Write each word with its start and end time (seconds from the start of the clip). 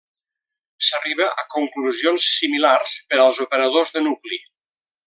S'arriba 0.87 1.27
a 1.43 1.45
conclusions 1.57 2.27
similars 2.39 2.99
per 3.13 3.23
als 3.27 3.45
operadors 3.49 3.97
de 3.99 4.07
nucli. 4.11 4.43